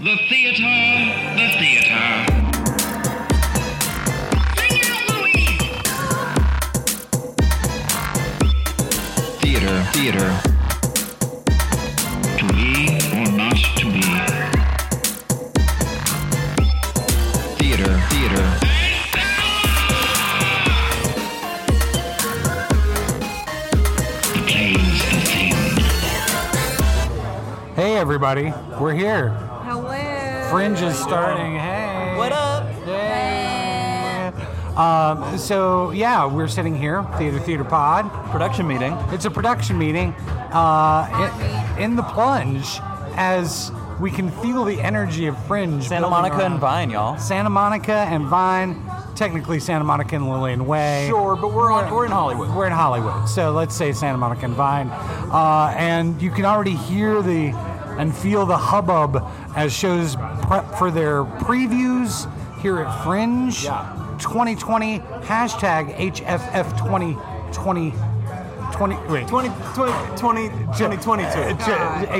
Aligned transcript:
The 0.00 0.16
theater, 0.28 0.74
the 1.36 1.48
theater. 1.60 2.04
Sing 4.58 4.82
out, 4.90 5.04
Louise! 5.08 5.70
Theater, 9.40 9.76
theater. 9.92 10.28
To 12.38 12.44
be 12.52 12.98
or 13.14 13.26
not 13.36 13.56
to 13.76 13.84
be. 13.86 14.02
Theater, 17.56 17.92
theater. 18.10 18.44
The 24.32 24.40
play's 24.44 25.02
the 25.08 25.18
thing. 25.30 25.54
Hey 27.76 27.92
everybody, 27.96 28.52
we're 28.80 28.92
here. 28.92 29.43
Fringe 30.54 30.82
is 30.82 30.96
starting. 30.96 31.58
Hey. 31.58 32.14
What 32.16 32.30
up? 32.30 32.64
Um, 34.78 35.36
so 35.36 35.90
yeah, 35.90 36.26
we're 36.26 36.46
sitting 36.46 36.76
here, 36.76 37.02
Theater 37.18 37.40
Theater 37.40 37.64
Pod. 37.64 38.08
Production 38.30 38.68
meeting. 38.68 38.92
It's 39.08 39.24
a 39.24 39.32
production 39.32 39.76
meeting 39.76 40.14
uh, 40.52 41.74
in, 41.76 41.82
in 41.82 41.96
the 41.96 42.04
plunge 42.04 42.78
as 43.16 43.72
we 44.00 44.12
can 44.12 44.30
feel 44.30 44.64
the 44.64 44.80
energy 44.80 45.26
of 45.26 45.36
Fringe. 45.46 45.82
Santa 45.82 46.08
Monica 46.08 46.44
and. 46.44 46.60
Vine, 46.60 46.90
y'all. 46.90 47.18
Santa 47.18 47.50
Monica 47.50 48.06
and 48.08 48.26
Vine. 48.26 48.80
Technically 49.16 49.58
Santa 49.58 49.82
Monica 49.82 50.14
and 50.14 50.30
Lillian 50.30 50.66
Way. 50.66 51.06
Sure, 51.08 51.34
but 51.34 51.52
we're 51.52 51.72
on 51.72 51.92
we're 51.92 52.04
in 52.04 52.12
Hollywood. 52.12 52.48
We're 52.50 52.66
in 52.66 52.72
Hollywood, 52.72 53.28
so 53.28 53.50
let's 53.50 53.74
say 53.74 53.92
Santa 53.92 54.18
Monica 54.18 54.44
and 54.44 54.54
Vine, 54.54 54.88
uh, 54.88 55.74
and 55.76 56.22
you 56.22 56.30
can 56.30 56.44
already 56.44 56.76
hear 56.76 57.22
the 57.22 57.52
and 57.98 58.14
feel 58.14 58.46
the 58.46 58.56
hubbub 58.56 59.30
as 59.56 59.72
shows 59.72 60.16
prep 60.42 60.74
for 60.76 60.90
their 60.90 61.24
previews 61.24 62.30
here 62.60 62.80
at 62.80 63.04
Fringe. 63.04 63.64
Yeah. 63.64 64.00
2020 64.20 65.00
hashtag 65.00 65.94
HFF 65.96 66.78
2020 66.78 67.92
20 68.74 68.94
wait 69.08 69.28
20, 69.28 69.48
20, 69.74 69.92
20, 70.16 70.48
2022. 70.48 71.26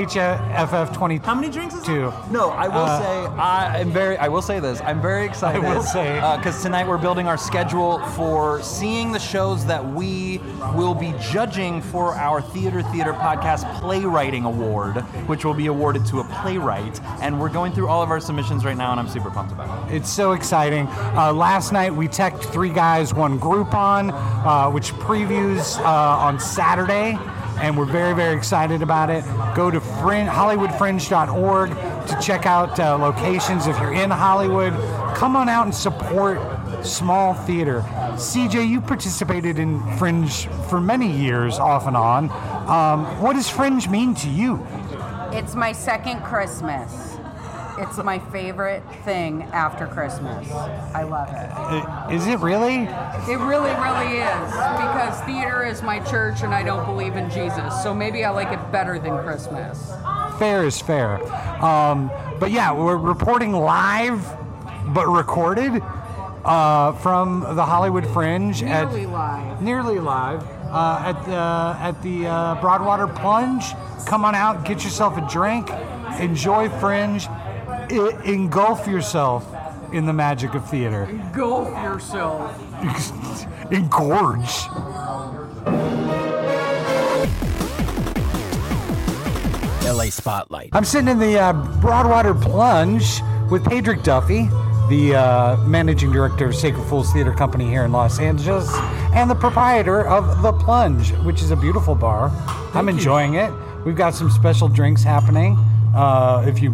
HFF 0.05 0.93
20 0.93 1.17
How 1.17 1.35
many 1.35 1.49
drinks 1.49 1.73
is 1.75 1.81
it? 1.81 1.85
Two. 1.85 2.13
No, 2.31 2.49
I 2.49 2.67
will 2.67 2.77
Uh, 2.85 2.99
say 3.01 3.25
I 3.41 3.79
am 3.79 3.91
very. 3.91 4.17
I 4.17 4.27
will 4.27 4.41
say 4.41 4.59
this. 4.59 4.81
I'm 4.81 5.01
very 5.01 5.25
excited. 5.25 5.63
I 5.63 5.73
will 5.75 5.83
say. 5.83 6.15
because 6.37 6.61
tonight 6.61 6.87
we're 6.87 6.97
building 6.97 7.27
our 7.27 7.37
schedule 7.37 7.99
for 8.15 8.61
seeing 8.61 9.11
the 9.11 9.19
shows 9.19 9.65
that 9.65 9.83
we 9.85 10.39
will 10.75 10.93
be 10.93 11.13
judging 11.31 11.81
for 11.81 12.13
our 12.15 12.41
Theater 12.41 12.81
Theater 12.83 13.13
Podcast 13.13 13.63
Playwriting 13.81 14.45
Award, 14.45 15.01
which 15.27 15.43
will 15.45 15.53
be 15.53 15.67
awarded 15.67 16.05
to 16.07 16.19
a 16.19 16.23
playwright. 16.25 16.99
And 17.21 17.39
we're 17.39 17.49
going 17.49 17.71
through 17.73 17.87
all 17.87 18.01
of 18.01 18.09
our 18.09 18.19
submissions 18.19 18.63
right 18.65 18.77
now, 18.77 18.91
and 18.91 18.99
I'm 18.99 19.07
super 19.09 19.29
pumped 19.29 19.51
about 19.51 19.89
it. 19.91 19.95
It's 19.95 20.09
so 20.09 20.31
exciting. 20.33 20.87
Uh, 20.87 21.33
last 21.33 21.71
night 21.71 21.93
we 21.93 22.07
teched 22.07 22.43
Three 22.45 22.69
Guys, 22.69 23.13
One 23.13 23.39
Groupon, 23.39 24.11
uh, 24.45 24.71
which 24.71 24.93
previews 24.93 25.77
uh, 25.79 25.83
on 26.27 26.39
Saturday, 26.45 27.17
and 27.59 27.77
we're 27.77 27.85
very, 27.85 28.13
very 28.13 28.35
excited 28.35 28.81
about 28.81 29.09
it. 29.09 29.23
Go 29.55 29.71
to 29.71 29.79
fringe, 29.79 30.29
HollywoodFringe.org 30.29 31.69
to 31.69 32.19
check 32.21 32.45
out 32.45 32.79
uh, 32.79 32.97
locations 32.97 33.67
if 33.67 33.79
you're 33.79 33.93
in 33.93 34.11
Hollywood. 34.11 34.73
Come 35.15 35.35
on 35.35 35.49
out 35.49 35.65
and 35.65 35.73
support 35.73 36.39
small 36.85 37.33
theater. 37.33 37.81
CJ, 38.15 38.67
you 38.69 38.81
participated 38.81 39.59
in 39.59 39.81
Fringe 39.97 40.47
for 40.69 40.79
many 40.79 41.11
years, 41.11 41.57
off 41.59 41.87
and 41.87 41.97
on. 41.97 42.29
Um, 42.69 43.05
what 43.21 43.33
does 43.33 43.49
Fringe 43.49 43.89
mean 43.89 44.13
to 44.15 44.29
you? 44.29 44.65
It's 45.31 45.55
my 45.55 45.71
second 45.71 46.21
Christmas. 46.23 47.17
It's 47.77 47.97
my 47.97 48.19
favorite 48.19 48.83
thing 49.03 49.43
after 49.51 49.85
Christmas. 49.87 50.49
I 50.51 51.03
love 51.03 51.29
it. 51.29 51.49
Uh, 51.51 52.07
it 52.27 52.39
really? 52.39 52.83
It 52.83 53.39
really, 53.39 53.71
really 53.71 54.17
is. 54.19 54.51
Because 54.51 55.19
theater 55.21 55.63
is 55.63 55.81
my 55.81 55.99
church 55.99 56.41
and 56.41 56.53
I 56.53 56.63
don't 56.63 56.85
believe 56.85 57.15
in 57.15 57.29
Jesus. 57.29 57.83
So 57.83 57.93
maybe 57.93 58.23
I 58.23 58.29
like 58.29 58.51
it 58.51 58.71
better 58.71 58.97
than 58.97 59.17
Christmas. 59.23 59.91
fair 60.39 60.65
is 60.65 60.79
fair. 60.81 61.21
Um, 61.63 62.09
but 62.39 62.51
yeah, 62.51 62.71
we're 62.71 62.97
reporting 62.97 63.51
live, 63.51 64.25
but 64.93 65.07
recorded 65.07 65.81
uh, 66.45 66.93
from 66.93 67.41
the 67.55 67.65
Hollywood 67.65 68.05
Fringe 68.07 68.61
Nearly 68.61 69.03
at 69.03 69.09
live. 69.09 69.61
nearly 69.61 69.99
live 69.99 70.43
uh, 70.69 71.01
at 71.03 71.25
the 71.25 71.81
at 71.81 72.01
the 72.03 72.27
uh, 72.27 72.55
Broadwater 72.61 73.07
Plunge. 73.07 73.73
Come 74.05 74.23
on 74.23 74.35
out, 74.35 74.65
get 74.65 74.83
yourself 74.83 75.17
a 75.17 75.27
drink, 75.27 75.69
enjoy 76.19 76.69
Fringe, 76.69 77.27
I- 77.91 78.21
engulf 78.25 78.87
yourself 78.87 79.45
in 79.93 80.05
the 80.05 80.13
magic 80.13 80.53
of 80.55 80.67
theater, 80.69 81.07
Go 81.33 81.65
for 81.65 81.81
yourself. 81.83 82.51
engorge. 83.71 84.65
LA 89.83 90.05
Spotlight. 90.09 90.69
I'm 90.73 90.83
sitting 90.83 91.07
in 91.07 91.19
the 91.19 91.37
uh, 91.39 91.53
Broadwater 91.79 92.33
Plunge 92.33 93.21
with 93.51 93.63
Padraic 93.63 94.03
Duffy, 94.03 94.49
the 94.89 95.15
uh, 95.15 95.57
managing 95.67 96.11
director 96.11 96.47
of 96.47 96.55
Sacred 96.55 96.83
Fools 96.87 97.13
Theater 97.13 97.31
Company 97.31 97.65
here 97.67 97.85
in 97.85 97.91
Los 97.91 98.19
Angeles, 98.19 98.67
and 99.13 99.29
the 99.29 99.35
proprietor 99.35 100.05
of 100.07 100.41
The 100.41 100.51
Plunge, 100.53 101.11
which 101.23 101.41
is 101.43 101.51
a 101.51 101.55
beautiful 101.55 101.93
bar. 101.93 102.29
I'm 102.73 102.89
enjoying 102.89 103.35
it. 103.35 103.51
We've 103.85 103.95
got 103.95 104.15
some 104.15 104.31
special 104.31 104.67
drinks 104.67 105.03
happening. 105.03 105.55
Uh, 105.95 106.43
if 106.47 106.61
you, 106.61 106.71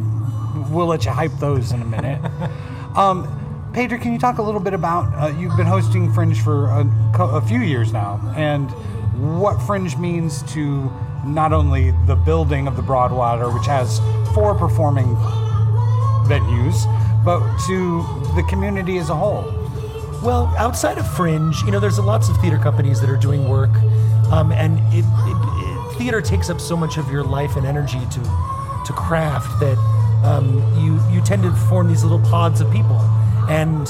we'll 0.70 0.88
let 0.88 1.06
you 1.06 1.12
hype 1.12 1.34
those 1.40 1.72
in 1.72 1.82
a 1.82 1.86
minute. 1.86 2.24
um, 2.96 3.38
Padraic, 3.74 4.02
can 4.02 4.12
you 4.12 4.20
talk 4.20 4.38
a 4.38 4.42
little 4.42 4.60
bit 4.60 4.74
about? 4.74 5.14
Uh, 5.14 5.28
you've 5.38 5.56
been 5.56 5.68
hosting 5.68 6.12
Fringe 6.12 6.42
for 6.42 6.68
a, 6.68 6.86
a 7.20 7.42
few 7.42 7.60
years 7.60 7.94
now, 7.94 8.20
and 8.36 8.70
what 9.42 9.62
Fringe 9.62 9.98
means 9.98 10.44
to 10.54 10.92
not 11.26 11.54
only 11.54 11.92
the 12.06 12.16
building 12.16 12.68
of 12.68 12.76
the 12.76 12.82
Broadwater, 12.82 13.50
which 13.50 13.68
has 13.68 14.00
four 14.34 14.56
performing 14.56 15.16
venues, 16.28 16.86
but 17.24 17.40
to 17.68 18.02
the 18.36 18.44
community 18.50 18.98
as 18.98 19.10
a 19.10 19.16
whole. 19.16 19.44
Well, 20.22 20.54
outside 20.58 20.98
of 20.98 21.10
Fringe, 21.16 21.56
you 21.64 21.72
know, 21.72 21.80
there's 21.80 21.98
lots 21.98 22.30
of 22.30 22.38
theater 22.38 22.58
companies 22.58 23.00
that 23.02 23.10
are 23.10 23.18
doing 23.18 23.48
work, 23.48 23.74
um, 24.32 24.52
and 24.52 24.80
it, 24.94 25.06
it, 25.06 25.38
it, 25.38 25.98
theater 25.98 26.22
takes 26.22 26.50
up 26.50 26.60
so 26.60 26.76
much 26.76 26.98
of 26.98 27.10
your 27.10 27.24
life 27.24 27.56
and 27.56 27.66
energy 27.66 28.00
to 28.12 28.20
to 28.86 28.94
craft 28.94 29.60
that 29.60 29.78
um, 30.24 30.58
you 30.80 31.00
you 31.14 31.22
tend 31.22 31.44
to 31.44 31.52
form 31.52 31.88
these 31.88 32.04
little 32.04 32.22
pods 32.22 32.62
of 32.62 32.72
people, 32.72 33.00
and 33.50 33.88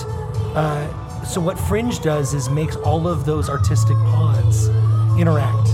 uh, 0.55 1.23
so 1.23 1.39
what 1.39 1.59
Fringe 1.59 1.99
does 2.01 2.33
is 2.33 2.49
makes 2.49 2.75
all 2.77 3.07
of 3.07 3.25
those 3.25 3.49
artistic 3.49 3.97
pods 3.97 4.69
interact, 5.19 5.69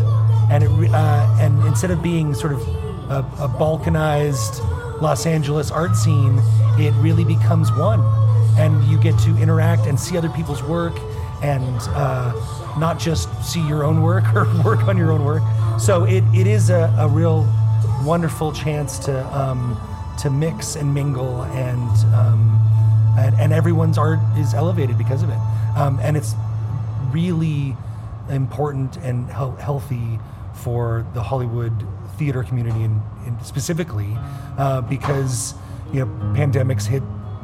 and 0.52 0.64
it 0.64 0.92
uh, 0.92 1.38
and 1.40 1.66
instead 1.66 1.92
of 1.92 2.02
being 2.02 2.34
sort 2.34 2.54
of 2.54 2.62
a, 3.10 3.20
a 3.40 3.50
balkanized 3.50 4.62
Los 5.02 5.26
Angeles 5.26 5.72
art 5.72 5.96
scene, 5.96 6.42
it 6.78 6.92
really 6.96 7.24
becomes 7.24 7.72
one. 7.72 8.02
And 8.58 8.84
you 8.86 9.00
get 9.00 9.18
to 9.20 9.38
interact 9.38 9.86
and 9.86 10.00
see 10.00 10.18
other 10.18 10.30
people's 10.30 10.64
work 10.64 10.98
and 11.44 11.80
uh, 11.90 12.34
not 12.80 13.00
just 13.00 13.30
see 13.44 13.66
your 13.68 13.84
own 13.84 14.02
work 14.02 14.24
or 14.36 14.46
work 14.64 14.88
on 14.88 14.98
your 14.98 15.12
own 15.12 15.24
work. 15.24 15.44
So 15.80 16.06
it, 16.06 16.24
it 16.34 16.48
is 16.48 16.70
a, 16.70 16.94
a 16.98 17.08
real 17.08 17.48
wonderful 18.04 18.52
chance 18.52 18.98
to 19.00 19.26
um, 19.38 19.80
to 20.20 20.30
mix 20.30 20.76
and 20.76 20.94
mingle 20.94 21.44
and, 21.44 22.14
um, 22.14 22.60
and 23.18 23.36
and 23.40 23.54
everyone's 23.54 23.98
art 23.98 24.20
is 24.38 24.54
elevated 24.54 24.98
because 24.98 25.24
of 25.24 25.30
it. 25.30 25.40
Um, 25.76 26.00
and 26.02 26.18
it's 26.18 26.34
really 27.12 27.76
important 28.30 28.98
and 28.98 29.30
hel- 29.30 29.56
healthy 29.56 30.20
for 30.54 31.06
the 31.14 31.24
Hollywood 31.24 31.74
theater 32.18 32.44
community 32.44 32.84
and, 32.84 33.02
and 33.26 33.42
specifically 33.46 34.16
uh, 34.58 34.82
because 34.82 35.54
you 35.94 36.00
know 36.00 36.08
pandemics 36.36 36.86
hit 36.86 37.04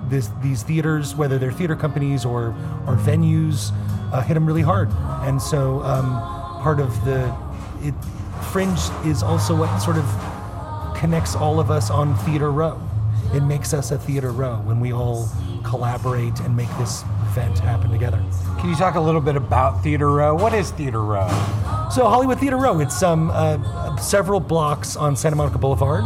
this, 0.09 0.29
these 0.41 0.63
theaters, 0.63 1.15
whether 1.15 1.37
they're 1.37 1.51
theater 1.51 1.75
companies 1.75 2.25
or 2.25 2.49
or 2.85 2.95
venues, 2.97 3.71
uh, 4.11 4.21
hit 4.21 4.33
them 4.33 4.45
really 4.45 4.61
hard. 4.61 4.89
And 5.21 5.41
so 5.41 5.81
um, 5.83 6.11
part 6.61 6.79
of 6.79 7.03
the 7.05 7.33
it, 7.81 7.93
Fringe 8.51 8.77
is 9.05 9.23
also 9.23 9.55
what 9.55 9.75
sort 9.79 9.97
of 9.97 10.05
connects 11.03 11.35
all 11.35 11.59
of 11.59 11.69
us 11.69 11.89
on 11.89 12.15
Theater 12.19 12.49
Row. 12.49 12.79
It 13.33 13.41
makes 13.41 13.73
us 13.73 13.91
a 13.91 13.97
Theater 13.97 14.31
Row 14.31 14.61
when 14.63 14.79
we 14.79 14.93
all 14.93 15.29
collaborate 15.61 16.39
and 16.39 16.55
make 16.55 16.69
this 16.77 17.01
event 17.29 17.59
happen 17.59 17.91
together. 17.91 18.23
Can 18.57 18.69
you 18.69 18.75
talk 18.77 18.95
a 18.95 19.01
little 19.01 19.19
bit 19.19 19.35
about 19.35 19.83
Theater 19.83 20.09
Row? 20.09 20.33
What 20.33 20.53
is 20.53 20.71
Theater 20.71 21.01
Row? 21.01 21.27
So 21.91 22.07
Hollywood 22.07 22.39
Theater 22.39 22.55
Row, 22.55 22.79
it's 22.79 23.03
um, 23.03 23.31
uh, 23.33 23.97
several 23.97 24.39
blocks 24.39 24.95
on 24.95 25.17
Santa 25.17 25.35
Monica 25.35 25.57
Boulevard. 25.57 26.05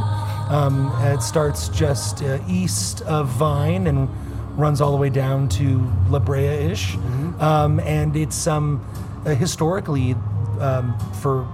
Um, 0.49 0.91
it 1.03 1.21
starts 1.21 1.69
just 1.69 2.23
uh, 2.23 2.39
east 2.49 3.03
of 3.03 3.27
Vine 3.27 3.85
and 3.85 4.09
runs 4.57 4.81
all 4.81 4.89
the 4.89 4.97
way 4.97 5.11
down 5.11 5.47
to 5.49 5.87
La 6.09 6.17
Brea-ish. 6.17 6.95
Um, 7.39 7.79
and 7.81 8.15
it's 8.15 8.47
um, 8.47 8.83
uh, 9.27 9.35
historically, 9.35 10.15
um, 10.59 10.97
for 11.21 11.47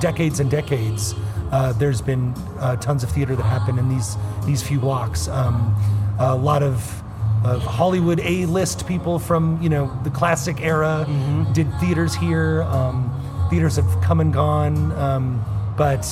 decades 0.00 0.38
and 0.38 0.50
decades, 0.50 1.14
uh, 1.52 1.72
there's 1.72 2.00
been 2.00 2.34
uh, 2.58 2.76
tons 2.76 3.02
of 3.02 3.10
theater 3.10 3.34
that 3.36 3.42
happened 3.42 3.78
in 3.78 3.88
these 3.88 4.16
these 4.44 4.62
few 4.62 4.78
blocks. 4.78 5.28
Um, 5.28 5.74
a 6.18 6.34
lot 6.34 6.62
of 6.62 7.02
of 7.44 7.62
Hollywood 7.62 8.20
A-list 8.20 8.86
people 8.86 9.18
from 9.18 9.60
you 9.62 9.68
know 9.68 9.98
the 10.04 10.10
classic 10.10 10.60
era 10.60 11.06
did 11.52 11.72
theaters 11.80 12.14
here. 12.14 12.62
Um, 12.62 13.10
theaters 13.50 13.76
have 13.76 14.00
come 14.02 14.20
and 14.20 14.32
gone, 14.32 14.92
um, 14.92 15.44
but 15.76 16.06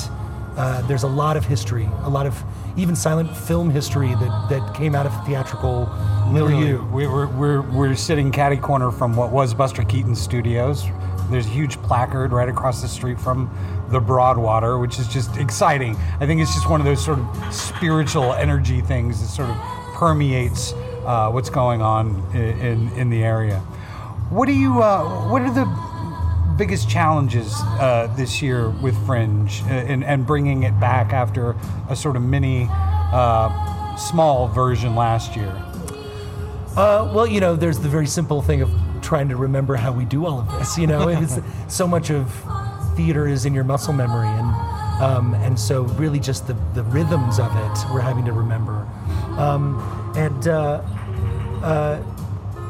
uh, 0.56 0.82
there's 0.88 1.04
a 1.04 1.08
lot 1.08 1.36
of 1.36 1.44
history, 1.44 1.88
a 2.02 2.08
lot 2.08 2.26
of 2.26 2.42
even 2.76 2.96
silent 2.96 3.34
film 3.36 3.70
history 3.70 4.08
that, 4.08 4.46
that 4.50 4.74
came 4.74 4.94
out 4.94 5.06
of 5.06 5.26
theatrical 5.26 5.86
milieu. 6.30 6.84
We, 6.86 7.06
we're, 7.06 7.28
we're, 7.28 7.62
we're 7.62 7.94
sitting 7.94 8.32
catty 8.32 8.56
corner 8.56 8.90
from 8.90 9.14
what 9.14 9.30
was 9.30 9.54
Buster 9.54 9.84
Keaton's 9.84 10.20
studios. 10.20 10.84
There's 11.30 11.46
a 11.46 11.50
huge 11.50 11.80
placard 11.82 12.32
right 12.32 12.48
across 12.48 12.82
the 12.82 12.88
street 12.88 13.20
from 13.20 13.48
the 13.90 14.00
Broadwater, 14.00 14.78
which 14.78 14.98
is 14.98 15.08
just 15.08 15.36
exciting. 15.36 15.96
I 16.20 16.26
think 16.26 16.40
it's 16.40 16.54
just 16.54 16.68
one 16.68 16.80
of 16.80 16.86
those 16.86 17.04
sort 17.04 17.18
of 17.18 17.54
spiritual 17.54 18.34
energy 18.34 18.80
things 18.80 19.20
that 19.20 19.28
sort 19.28 19.50
of 19.50 19.56
permeates 19.94 20.72
uh, 21.04 21.30
what's 21.30 21.50
going 21.50 21.80
on 21.80 22.22
in, 22.34 22.58
in, 22.60 22.92
in 22.92 23.10
the 23.10 23.22
area. 23.22 23.60
What 24.30 24.46
do 24.46 24.52
you? 24.52 24.82
Uh, 24.82 25.28
what 25.30 25.42
are 25.42 25.52
the 25.52 25.64
biggest 26.58 26.90
challenges 26.90 27.54
uh, 27.62 28.12
this 28.16 28.42
year 28.42 28.68
with 28.68 28.94
Fringe 29.06 29.62
uh, 29.62 29.68
and, 29.68 30.04
and 30.04 30.26
bringing 30.26 30.64
it 30.64 30.78
back 30.80 31.12
after 31.12 31.56
a 31.88 31.96
sort 31.96 32.16
of 32.16 32.22
mini, 32.22 32.66
uh, 32.70 33.96
small 33.96 34.48
version 34.48 34.94
last 34.94 35.36
year? 35.36 35.54
Uh, 36.76 37.10
well, 37.14 37.26
you 37.26 37.40
know, 37.40 37.56
there's 37.56 37.78
the 37.78 37.88
very 37.88 38.06
simple 38.06 38.42
thing 38.42 38.60
of 38.60 38.70
trying 39.02 39.28
to 39.28 39.36
remember 39.36 39.76
how 39.76 39.92
we 39.92 40.04
do 40.04 40.26
all 40.26 40.40
of 40.40 40.52
this. 40.58 40.76
You 40.76 40.86
know, 40.86 41.08
it's, 41.08 41.38
so 41.68 41.88
much 41.88 42.10
of 42.10 42.26
theater 42.98 43.28
is 43.28 43.46
in 43.46 43.54
your 43.54 43.64
muscle 43.64 43.94
memory, 43.94 44.26
and 44.26 44.48
um, 45.00 45.34
and 45.34 45.58
so 45.58 45.82
really 46.02 46.18
just 46.18 46.48
the, 46.48 46.54
the 46.74 46.82
rhythms 46.82 47.38
of 47.38 47.50
it 47.56 47.78
we're 47.94 48.00
having 48.00 48.24
to 48.24 48.32
remember, 48.32 48.86
um, 49.38 49.78
and 50.16 50.48
uh, 50.48 50.82
uh, 51.62 52.02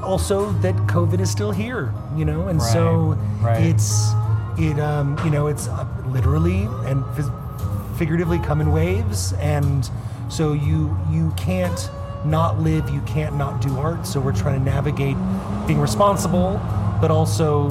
also 0.04 0.52
that 0.60 0.76
COVID 0.86 1.18
is 1.18 1.30
still 1.30 1.50
here. 1.50 1.92
You 2.14 2.26
know, 2.26 2.48
and 2.48 2.60
so 2.62 3.16
Right, 3.40 3.54
right. 3.54 3.62
it's 3.62 4.10
it 4.58 4.78
um, 4.78 5.18
you 5.24 5.30
know 5.30 5.46
it's 5.46 5.66
uh, 5.68 5.86
literally 6.08 6.68
and 6.84 7.02
figuratively 7.96 8.38
come 8.40 8.60
in 8.60 8.70
waves 8.70 9.32
and 9.34 9.90
so 10.28 10.52
you 10.52 10.96
you 11.10 11.32
can't 11.36 11.90
not 12.24 12.58
live 12.60 12.88
you 12.90 13.00
can't 13.02 13.34
not 13.36 13.60
do 13.60 13.76
art 13.78 14.06
so 14.06 14.20
we're 14.20 14.32
trying 14.32 14.58
to 14.58 14.64
navigate 14.64 15.16
being 15.66 15.80
responsible 15.80 16.60
but 17.00 17.10
also 17.10 17.70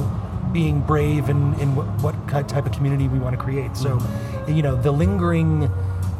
being 0.53 0.81
brave 0.81 1.29
in, 1.29 1.53
in 1.59 1.75
what, 1.75 1.85
what 2.01 2.27
type 2.47 2.65
of 2.65 2.71
community 2.71 3.07
we 3.07 3.19
want 3.19 3.35
to 3.37 3.41
create 3.41 3.75
so 3.75 3.99
you 4.47 4.61
know 4.61 4.75
the 4.75 4.91
lingering 4.91 5.69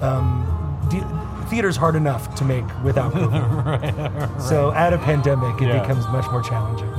um, 0.01 0.45
de- 0.89 1.47
theater's 1.50 1.75
hard 1.77 1.95
enough 1.95 2.33
to 2.35 2.44
make 2.45 2.65
without 2.83 3.13
COVID. 3.13 4.41
so 4.41 4.71
at 4.74 4.94
a 4.94 4.97
pandemic 4.97 5.62
it 5.62 5.68
Yeah. 5.68 5.81
becomes 5.81 6.06
much 6.07 6.29
more 6.31 6.41
challenging 6.44 6.89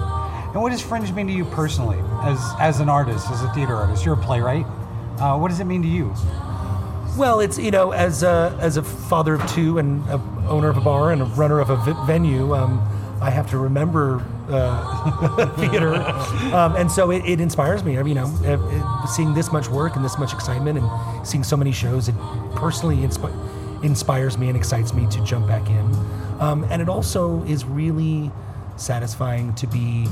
And 0.54 0.62
what 0.62 0.70
does 0.72 0.80
Fringe 0.80 1.12
mean 1.12 1.26
to 1.26 1.32
you 1.32 1.44
personally, 1.44 1.98
as 2.22 2.38
as 2.58 2.80
an 2.80 2.88
artist, 2.88 3.30
as 3.30 3.42
a 3.42 3.52
theater 3.52 3.74
artist? 3.76 4.04
You're 4.06 4.14
a 4.14 4.24
playwright. 4.28 4.64
Uh, 5.20 5.36
what 5.38 5.48
does 5.50 5.60
it 5.60 5.66
mean 5.66 5.82
to 5.82 5.88
you? 5.88 6.14
Well, 7.18 7.40
it's 7.40 7.58
you 7.58 7.70
know, 7.70 7.92
as 7.92 8.22
a 8.22 8.56
as 8.58 8.78
a 8.78 8.82
father 8.82 9.34
of 9.34 9.46
two 9.52 9.76
and 9.78 10.02
a 10.08 10.18
owner 10.48 10.70
of 10.70 10.78
a 10.78 10.80
bar 10.80 11.12
and 11.12 11.20
a 11.20 11.26
runner 11.26 11.60
of 11.60 11.68
a 11.68 11.76
v- 11.76 11.92
venue, 12.06 12.54
um, 12.56 12.80
I 13.20 13.28
have 13.30 13.50
to 13.50 13.58
remember 13.58 14.24
uh, 14.48 15.46
theater, 15.56 15.94
um, 16.54 16.74
and 16.76 16.90
so 16.90 17.10
it, 17.10 17.24
it 17.24 17.40
inspires 17.40 17.84
me. 17.84 17.98
I 17.98 18.02
mean, 18.02 18.16
you 18.16 18.22
know, 18.22 18.26
uh, 18.44 18.56
uh, 18.58 19.06
seeing 19.06 19.34
this 19.34 19.52
much 19.52 19.68
work 19.68 19.96
and 19.96 20.04
this 20.04 20.18
much 20.18 20.32
excitement, 20.32 20.78
and 20.78 21.26
seeing 21.26 21.44
so 21.44 21.56
many 21.56 21.72
shows, 21.72 22.08
it 22.08 22.14
personally 22.54 22.96
inspi- 22.96 23.84
inspires 23.84 24.38
me 24.38 24.48
and 24.48 24.56
excites 24.56 24.92
me 24.94 25.06
to 25.10 25.22
jump 25.24 25.46
back 25.46 25.68
in. 25.68 25.94
Um, 26.40 26.64
and 26.70 26.80
it 26.80 26.88
also 26.88 27.42
is 27.44 27.64
really 27.64 28.30
satisfying 28.76 29.54
to 29.56 29.66
be 29.66 30.06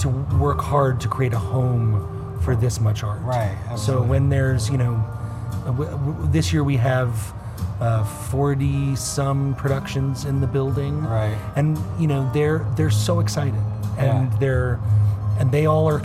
to 0.00 0.08
work 0.38 0.60
hard 0.60 1.00
to 1.00 1.08
create 1.08 1.32
a 1.32 1.38
home 1.38 2.40
for 2.42 2.56
this 2.56 2.80
much 2.80 3.02
art. 3.04 3.20
Right, 3.22 3.56
So 3.76 4.02
when 4.02 4.28
there's 4.28 4.68
you 4.68 4.76
know 4.78 4.94
uh, 4.94 5.66
w- 5.66 5.90
w- 5.90 6.28
this 6.32 6.52
year 6.52 6.64
we 6.64 6.76
have 6.78 7.32
uh, 7.80 8.04
40 8.04 8.94
some 8.96 9.54
productions 9.56 10.24
in 10.24 10.40
the 10.40 10.46
building 10.46 11.02
Right. 11.04 11.36
and 11.56 11.78
you 11.98 12.06
know 12.06 12.30
they're 12.32 12.64
they're 12.76 12.90
so 12.90 13.20
excited 13.20 13.54
and 13.98 14.30
Yeah. 14.32 14.38
they're 14.38 14.80
and 15.38 15.50
they 15.50 15.66
all 15.66 15.88
are 15.88 16.00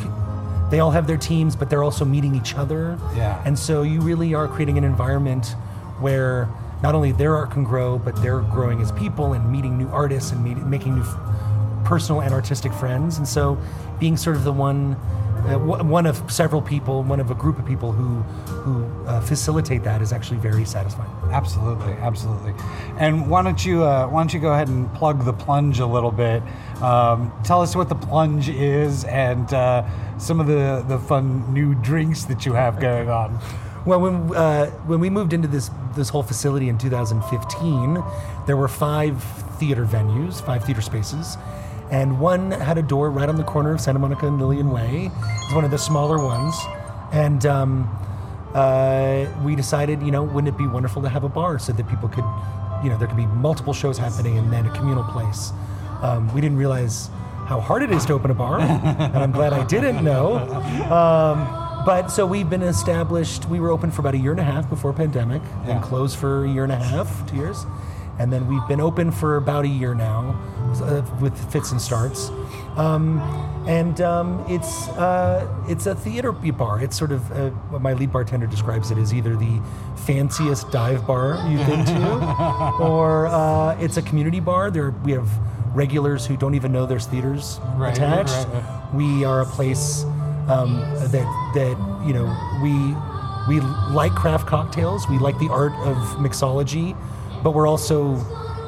they 0.71 0.80
all 0.80 0.92
have 0.92 1.07
their 1.07 1.18
teams 1.18 1.56
but 1.56 1.69
they're 1.69 1.83
also 1.83 2.04
meeting 2.06 2.36
each 2.36 2.56
other 2.56 2.98
Yeah. 3.15 3.42
and 3.45 3.57
so 3.57 3.83
you 3.83 4.01
really 4.01 4.33
are 4.33 4.48
creating 4.48 4.77
an 4.77 4.83
environment 4.83 5.56
where 6.00 6.48
not 6.83 6.94
only 6.95 7.12
their 7.12 7.36
art 7.36 7.51
can 7.51 7.63
grow 7.63 7.98
but 7.98 8.15
they're 8.21 8.39
growing 8.42 8.81
as 8.81 8.92
people 8.92 9.33
and 9.33 9.51
meeting 9.51 9.77
new 9.77 9.88
artists 9.89 10.31
and 10.31 10.44
meet, 10.44 10.57
making 10.57 10.95
new 10.95 11.01
f- 11.01 11.18
personal 11.86 12.21
and 12.21 12.33
artistic 12.33 12.74
friends 12.74 13.18
and 13.18 13.27
so 13.27 13.57
being 14.00 14.18
sort 14.18 14.36
of 14.36 14.44
the 14.44 14.51
one 14.51 14.94
uh, 14.94 14.98
one 15.55 16.05
of 16.05 16.31
several 16.31 16.61
people 16.61 17.03
one 17.03 17.19
of 17.19 17.31
a 17.31 17.35
group 17.35 17.57
of 17.57 17.65
people 17.65 17.91
who 17.91 18.21
who 18.51 19.07
uh, 19.07 19.21
facilitate 19.21 19.83
that 19.83 20.01
is 20.01 20.11
actually 20.11 20.38
very 20.38 20.65
satisfying 20.65 21.09
Absolutely, 21.31 21.94
absolutely. 21.94 22.53
And 22.97 23.29
why 23.29 23.44
don't 23.44 23.63
you 23.63 23.83
uh, 23.83 24.07
why 24.07 24.21
don't 24.21 24.33
you 24.33 24.39
go 24.39 24.53
ahead 24.53 24.67
and 24.67 24.91
plug 24.94 25.25
the 25.25 25.33
plunge 25.33 25.79
a 25.79 25.85
little 25.85 26.11
bit? 26.11 26.41
Um, 26.81 27.31
tell 27.44 27.61
us 27.61 27.75
what 27.75 27.89
the 27.89 27.95
plunge 27.95 28.49
is 28.49 29.03
and 29.05 29.51
uh, 29.53 29.83
some 30.17 30.39
of 30.39 30.47
the 30.47 30.83
the 30.88 30.99
fun 30.99 31.53
new 31.53 31.75
drinks 31.75 32.25
that 32.25 32.45
you 32.45 32.53
have 32.53 32.79
going 32.79 33.09
on. 33.09 33.39
Well, 33.85 34.01
when 34.01 34.35
uh, 34.35 34.67
when 34.85 35.00
we 35.00 35.09
moved 35.09 35.33
into 35.33 35.47
this 35.47 35.69
this 35.95 36.09
whole 36.09 36.23
facility 36.23 36.69
in 36.69 36.77
2015, 36.77 38.03
there 38.45 38.57
were 38.57 38.67
five 38.67 39.21
theater 39.59 39.85
venues, 39.85 40.41
five 40.41 40.63
theater 40.63 40.81
spaces, 40.81 41.38
and 41.92 42.19
one 42.19 42.51
had 42.51 42.78
a 42.78 42.81
door 42.81 43.10
right 43.12 43.30
on 43.30 43.36
the 43.38 43.44
corner 43.44 43.74
of 43.74 43.81
Santa 43.81 44.00
Monica 44.00 44.28
and 44.28 44.39
Lillian 44.39 44.72
Way. 44.72 45.12
It's 45.44 45.54
one 45.54 45.63
of 45.66 45.72
the 45.72 45.78
smaller 45.78 46.18
ones, 46.24 46.56
and 47.12 47.45
um, 47.45 47.89
uh, 48.54 49.25
we 49.44 49.56
decided, 49.56 50.01
you 50.01 50.12
know, 50.12 50.24
wouldn't 50.24 50.54
it 50.54 50.57
be 50.57 50.68
wonderful 50.68 51.01
to 51.04 51.10
have 51.10 51.24
a 51.24 51.30
bar 51.30 51.60
so 51.60 51.74
that 51.74 51.88
people 51.88 52.10
could, 52.10 52.25
you 52.84 52.89
know, 52.89 52.98
there 52.98 53.07
could 53.07 53.18
be 53.18 53.25
multiple 53.28 53.74
shows 53.74 53.98
happening 53.98 54.38
and 54.38 54.51
then 54.51 54.66
a 54.66 54.72
communal 54.72 55.04
place. 55.04 55.51
Um, 56.01 56.34
we 56.34 56.42
didn't 56.42 56.57
realize 56.57 57.10
how 57.48 57.60
hard 57.62 57.81
it 57.84 57.92
is 57.92 58.06
to 58.07 58.13
open 58.13 58.30
a 58.31 58.34
bar, 58.34 58.60
and 58.60 59.18
I'm 59.18 59.31
glad 59.31 59.54
I 59.54 59.63
didn't 59.66 60.04
know. 60.04 60.38
Um, 60.92 61.84
but 61.86 62.07
so 62.07 62.25
we've 62.25 62.50
been 62.50 62.63
established. 62.63 63.48
We 63.48 63.60
were 63.62 63.69
open 63.72 63.92
for 63.92 64.01
about 64.01 64.13
a 64.13 64.18
year 64.18 64.31
and 64.31 64.39
a 64.39 64.44
half 64.44 64.69
before 64.69 64.92
pandemic, 64.92 65.42
Yeah. 65.66 65.75
and 65.75 65.81
closed 65.84 66.18
for 66.18 66.44
a 66.44 66.50
year 66.50 66.63
and 66.63 66.74
a 66.74 66.75
half, 66.75 67.25
two 67.30 67.38
years, 67.38 67.66
and 68.19 68.31
then 68.34 68.48
we've 68.48 68.68
been 68.68 68.81
open 68.81 69.12
for 69.12 69.38
about 69.38 69.63
a 69.63 69.70
year 69.70 69.94
now, 69.96 70.36
uh, 70.81 71.03
with 71.21 71.36
fits 71.51 71.71
and 71.71 71.81
starts. 71.81 72.29
Um, 72.77 73.19
and 73.67 74.00
um, 74.01 74.45
it's 74.47 74.88
uh, 74.89 75.47
it's 75.67 75.88
a 75.88 75.95
theater 75.95 76.31
bar. 76.31 76.79
It's 76.81 76.95
sort 76.97 77.12
of 77.12 77.31
uh, 77.31 77.50
what 77.71 77.81
my 77.81 77.93
lead 77.93 78.12
bartender 78.12 78.45
describes 78.47 78.91
it 78.91 78.97
as 78.97 79.13
either 79.13 79.36
the 79.36 79.59
fanciest 80.05 80.71
dive 80.71 81.05
bar 81.07 81.43
you've 81.50 81.65
been 81.65 81.83
to, 81.86 82.75
or 82.79 83.27
uh, 83.27 83.75
it's 83.79 83.97
a 83.97 84.01
community 84.01 84.39
bar. 84.39 84.69
There 84.71 84.91
we 84.91 85.12
have 85.13 85.27
regulars 85.75 86.25
who 86.25 86.38
don't 86.38 86.55
even 86.55 86.71
know 86.71 86.86
there's 86.86 87.05
theaters 87.07 87.59
Right, 87.75 87.93
attached. 87.93 88.33
right, 88.47 88.63
right. 88.63 88.93
We 88.93 89.25
are 89.25 89.41
a 89.41 89.45
place 89.45 90.03
um, 90.47 90.79
that 91.12 91.51
that 91.55 92.03
you 92.05 92.13
know 92.13 92.27
we 92.62 92.95
we 93.50 93.59
like 93.93 94.13
craft 94.13 94.45
cocktails. 94.47 95.07
We 95.09 95.17
like 95.17 95.38
the 95.39 95.50
art 95.50 95.74
of 95.86 95.97
mixology, 96.19 96.95
but 97.43 97.51
we're 97.55 97.67
also 97.67 98.15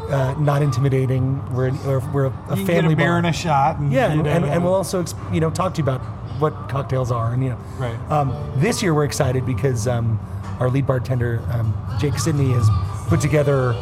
uh, 0.10 0.34
not 0.40 0.62
intimidating. 0.62 1.42
We're 1.54 1.72
we're, 1.86 2.12
we're 2.12 2.26
a, 2.26 2.58
You 2.58 2.66
family 2.66 2.96
beer 2.96 3.08
bar. 3.08 3.18
and 3.18 3.28
a 3.28 3.34
shot. 3.34 3.80
And, 3.80 3.92
yeah, 3.92 4.12
and, 4.12 4.28
and, 4.28 4.46
and 4.46 4.64
we'll 4.64 4.74
also 4.74 5.04
you 5.32 5.40
know 5.40 5.50
talk 5.50 5.74
to 5.76 5.78
you 5.80 5.84
about 5.84 6.02
what 6.40 6.70
cocktails 6.70 7.12
are, 7.12 7.34
and 7.34 7.44
you 7.44 7.50
know. 7.50 7.58
Right. 7.78 8.12
Um, 8.12 8.34
this 8.56 8.82
year 8.82 8.94
we're 8.94 9.06
excited 9.06 9.46
because 9.46 9.88
um, 9.88 10.20
our 10.60 10.70
lead 10.70 10.86
bartender 10.88 11.42
um, 11.52 11.74
Jake 12.00 12.18
Sidney 12.18 12.52
has 12.52 12.70
put 13.08 13.20
together 13.22 13.74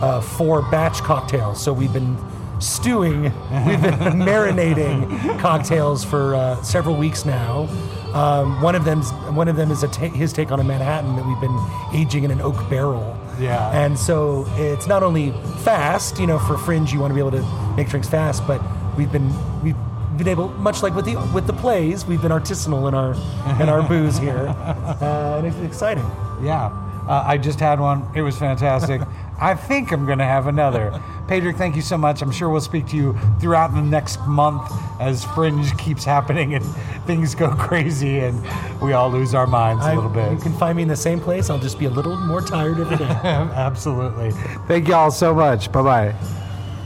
uh, 0.00 0.20
four 0.20 0.62
batch 0.70 1.00
cocktails. 1.02 1.62
So 1.62 1.72
we've 1.72 1.92
been 1.92 2.16
stewing, 2.60 3.22
we've 3.22 3.82
been 3.82 3.98
marinating 4.22 5.38
cocktails 5.40 6.04
for 6.04 6.34
uh, 6.34 6.62
several 6.62 6.96
weeks 6.96 7.24
now. 7.24 7.68
Um, 8.14 8.60
one 8.60 8.74
of 8.74 8.84
them's 8.84 9.10
one 9.34 9.48
of 9.48 9.56
them 9.56 9.70
is 9.70 9.82
a 9.82 9.88
ta- 9.88 10.08
his 10.08 10.32
take 10.32 10.52
on 10.52 10.60
a 10.60 10.64
Manhattan 10.64 11.16
that 11.16 11.26
we've 11.26 11.40
been 11.40 11.58
aging 11.94 12.24
in 12.24 12.30
an 12.30 12.40
oak 12.40 12.56
barrel. 12.68 13.16
Yeah. 13.40 13.70
And 13.70 13.98
so 13.98 14.44
it's 14.56 14.86
not 14.86 15.02
only 15.02 15.32
fast, 15.64 16.18
you 16.18 16.26
know, 16.26 16.38
for 16.38 16.58
Fringe, 16.58 16.92
you 16.92 17.00
want 17.00 17.10
to 17.10 17.14
be 17.14 17.20
able 17.20 17.30
to 17.32 17.74
make 17.76 17.88
drinks 17.88 18.08
fast, 18.08 18.46
but 18.46 18.60
we've 18.96 19.10
been 19.10 19.32
we've 19.62 19.76
been 20.18 20.28
able, 20.28 20.48
much 20.48 20.82
like 20.82 20.94
with 20.94 21.06
the 21.06 21.16
with 21.34 21.46
the 21.46 21.54
plays, 21.54 22.04
we've 22.04 22.20
been 22.20 22.32
artisanal 22.32 22.86
in 22.88 22.94
our 22.94 23.14
in 23.62 23.68
our 23.68 23.82
booze 23.82 24.18
here, 24.18 24.48
uh, 25.00 25.36
and 25.38 25.46
it's 25.46 25.56
exciting. 25.58 26.04
Yeah. 26.42 26.70
Uh, 27.08 27.24
I 27.26 27.36
just 27.38 27.58
had 27.58 27.80
one. 27.80 28.08
It 28.14 28.22
was 28.22 28.36
fantastic. 28.38 29.00
I 29.42 29.56
think 29.56 29.90
I'm 29.90 30.06
going 30.06 30.18
to 30.18 30.24
have 30.24 30.46
another. 30.46 30.92
Padraic, 31.26 31.56
thank 31.56 31.74
you 31.74 31.82
so 31.82 31.98
much. 31.98 32.22
I'm 32.22 32.30
sure 32.30 32.48
we'll 32.48 32.60
speak 32.60 32.86
to 32.88 32.96
you 32.96 33.18
throughout 33.40 33.74
the 33.74 33.80
next 33.82 34.20
month 34.24 34.70
as 35.00 35.24
Fringe 35.24 35.76
keeps 35.78 36.04
happening 36.04 36.54
and 36.54 36.64
things 37.06 37.34
go 37.34 37.50
crazy 37.56 38.20
and 38.20 38.40
we 38.80 38.92
all 38.92 39.10
lose 39.10 39.34
our 39.34 39.48
minds 39.48 39.84
a 39.84 39.88
I- 39.88 39.94
little 39.96 40.10
bit. 40.10 40.30
You 40.30 40.38
can 40.38 40.52
find 40.58 40.76
me 40.76 40.82
in 40.82 40.88
the 40.88 40.94
same 40.94 41.18
place. 41.18 41.50
I'll 41.50 41.58
just 41.58 41.80
be 41.80 41.86
a 41.86 41.90
little 41.90 42.16
more 42.16 42.40
tired 42.40 42.78
every 42.78 42.96
day. 42.96 43.04
Absolutely. 43.24 44.30
Thank 44.68 44.86
you 44.86 44.94
all 44.94 45.10
so 45.10 45.34
much. 45.34 45.72
Bye 45.72 45.82
bye. 45.82 46.14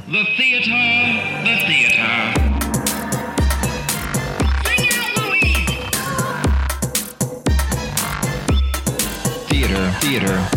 The 0.07 0.25
theater, 0.39 0.71
the 1.45 1.57
theater. 1.67 2.09
Bring 4.63 4.89
out 4.95 5.13
Louise! 5.19 5.67
Theater, 9.51 9.91
theater. 10.01 10.56